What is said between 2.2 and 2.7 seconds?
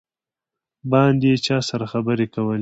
کولې.